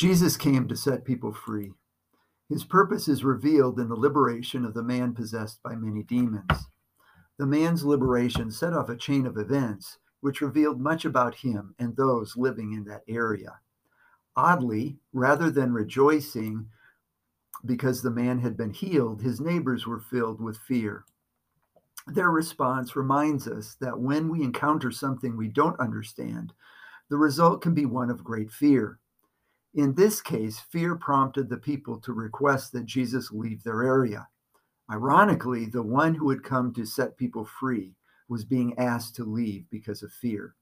[0.00, 1.74] Jesus came to set people free.
[2.48, 6.68] His purpose is revealed in the liberation of the man possessed by many demons.
[7.38, 11.94] The man's liberation set off a chain of events which revealed much about him and
[11.94, 13.58] those living in that area.
[14.36, 16.64] Oddly, rather than rejoicing
[17.66, 21.04] because the man had been healed, his neighbors were filled with fear.
[22.06, 26.54] Their response reminds us that when we encounter something we don't understand,
[27.10, 28.98] the result can be one of great fear.
[29.74, 34.28] In this case, fear prompted the people to request that Jesus leave their area.
[34.90, 37.94] Ironically, the one who had come to set people free
[38.28, 40.56] was being asked to leave because of fear.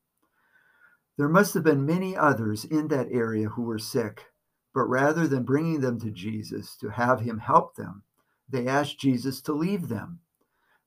[1.16, 4.27] There must have been many others in that area who were sick,
[4.75, 8.02] but rather than bringing them to Jesus to have him help them,
[8.49, 10.21] they asked Jesus to leave them.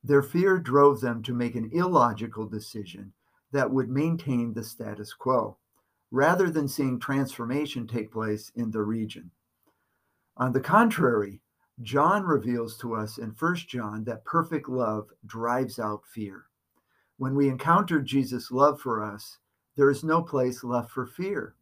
[0.03, 3.13] Their fear drove them to make an illogical decision
[3.51, 5.57] that would maintain the status quo,
[6.11, 9.31] rather than seeing transformation take place in the region.
[10.37, 11.41] On the contrary,
[11.81, 16.45] John reveals to us in 1 John that perfect love drives out fear.
[17.17, 19.37] When we encounter Jesus' love for us,
[19.75, 21.55] there is no place left for fear.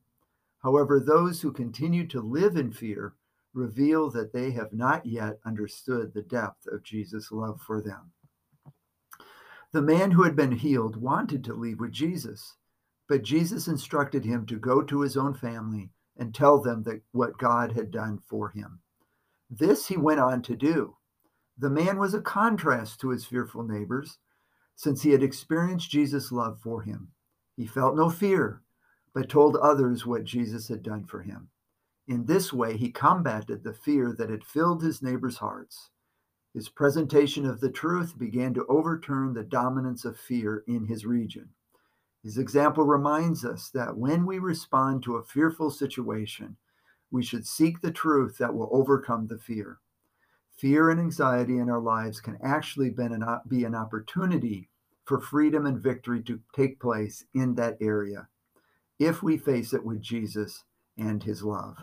[0.64, 3.14] However, those who continue to live in fear
[3.53, 8.11] reveal that they have not yet understood the depth of Jesus' love for them.
[9.72, 12.55] The man who had been healed wanted to leave with Jesus,
[13.09, 17.39] but Jesus instructed him to go to his own family and tell them that what
[17.39, 18.79] God had done for him.
[19.49, 20.95] This he went on to do.
[21.57, 24.19] The man was a contrast to his fearful neighbors
[24.75, 27.09] since he had experienced Jesus' love for him.
[27.57, 28.61] He felt no fear,
[29.13, 31.49] but told others what Jesus had done for him.
[32.07, 35.89] In this way, he combated the fear that had filled his neighbors' hearts.
[36.53, 41.49] His presentation of the truth began to overturn the dominance of fear in his region.
[42.23, 46.58] His example reminds us that when we respond to a fearful situation,
[47.11, 49.80] we should seek the truth that will overcome the fear.
[50.58, 54.70] Fear and anxiety in our lives can actually be an opportunity
[55.05, 58.27] for freedom and victory to take place in that area
[58.99, 60.66] if we face it with Jesus
[60.98, 61.77] and his love.